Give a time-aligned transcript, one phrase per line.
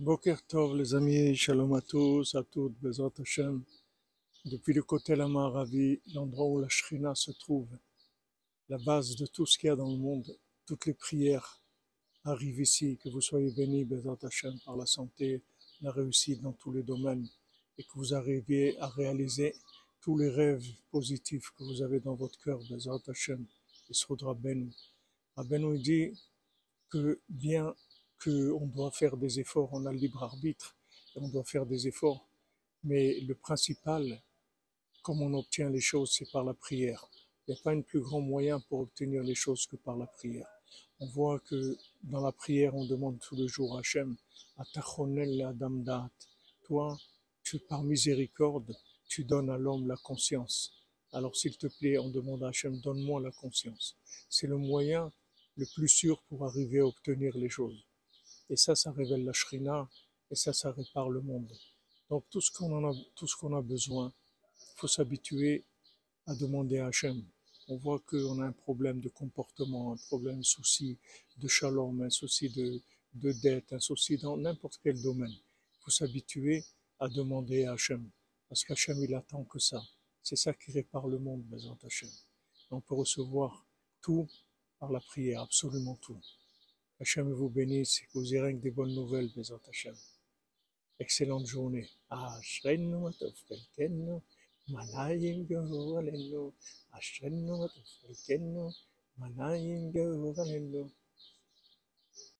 [0.00, 3.62] Boker Tov les amis, Shalom à tous, à toutes, Bezrat Hashem.
[4.46, 7.68] Depuis le côté la Maravi, l'endroit où la Shrina se trouve,
[8.70, 10.34] la base de tout ce qu'il y a dans le monde,
[10.64, 11.60] toutes les prières
[12.24, 15.42] arrivent ici, que vous soyez bénis, Bezrat Hashem, par la santé,
[15.82, 17.28] la réussite dans tous les domaines,
[17.76, 19.54] et que vous arriviez à réaliser
[20.00, 23.44] tous les rêves positifs que vous avez dans votre cœur, Bezrat Hashem,
[23.90, 24.72] et Srodra Ben.
[25.36, 26.18] Rabbeinu dit
[26.88, 27.74] que bien
[28.22, 30.76] qu'on doit faire des efforts, on a le libre arbitre,
[31.14, 32.28] et on doit faire des efforts,
[32.84, 34.22] mais le principal,
[35.02, 37.08] comme on obtient les choses, c'est par la prière.
[37.46, 40.06] Il n'y a pas un plus grand moyen pour obtenir les choses que par la
[40.06, 40.46] prière.
[41.00, 44.16] On voit que dans la prière, on demande tout le jour à Hachem,
[44.58, 46.10] à Tachonel Adam Dat,
[46.64, 46.98] toi,
[47.42, 48.76] tu, par miséricorde,
[49.08, 50.72] tu donnes à l'homme la conscience.
[51.12, 53.96] Alors s'il te plaît, on demande à Hachem, donne-moi la conscience.
[54.28, 55.10] C'est le moyen
[55.56, 57.84] le plus sûr pour arriver à obtenir les choses.
[58.50, 59.88] Et ça, ça révèle la shrina,
[60.30, 61.50] et ça, ça répare le monde.
[62.08, 64.12] Donc tout ce qu'on a, tout ce qu'on a besoin,
[64.60, 65.64] il faut s'habituer
[66.26, 67.24] à demander à Hachem.
[67.68, 70.98] On voit qu'on a un problème de comportement, un problème, un souci
[71.36, 72.82] de shalom, un souci de,
[73.14, 75.30] de dette, un souci dans n'importe quel domaine.
[75.30, 76.64] Il faut s'habituer
[76.98, 78.10] à demander à Hachem.
[78.48, 79.80] Parce qu'Hachem, il attend que ça.
[80.24, 82.10] C'est ça qui répare le monde, Bézant Hachem.
[82.72, 83.64] On peut recevoir
[84.00, 84.28] tout
[84.80, 86.20] par la prière, absolument tout.
[87.00, 89.96] Hachem vous bénisse et que vous ayez des bonnes nouvelles, Bézant Hachem.
[90.98, 91.88] Excellente journée.
[92.10, 94.20] Ashrenu atofkelkenu,
[94.68, 96.52] manayim gehoralenu.
[96.92, 98.68] Ashrenu atofkelkenu,
[99.16, 100.90] manayim gehoralenu.